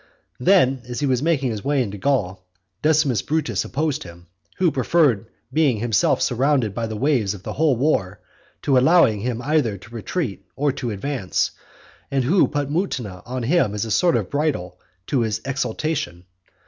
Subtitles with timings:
[0.39, 2.43] Then, as he was making his way into Gaul,
[2.81, 4.25] Decimus Brutus opposed him;
[4.57, 8.19] who preferred being himself surrounded by the waves of the whole war,
[8.63, 11.51] to allowing him either to retreat or advance;
[12.09, 16.25] and who put Mutina on him as a sort of bridle to his exultation.